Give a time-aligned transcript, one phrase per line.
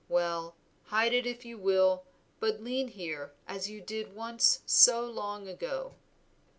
[0.09, 2.05] Well, hide it if you will,
[2.39, 5.93] but lean here as you did once so long ago."